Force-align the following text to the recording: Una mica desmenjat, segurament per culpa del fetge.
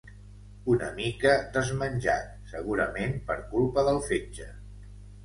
Una 0.75 0.87
mica 0.93 1.33
desmenjat, 1.57 2.31
segurament 2.53 3.13
per 3.29 3.37
culpa 3.53 3.85
del 3.91 4.01
fetge. 4.09 4.49